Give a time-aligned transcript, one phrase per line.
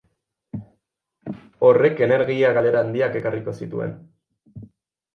[1.69, 3.99] Horrek energia galera handiak ekarriko zituen.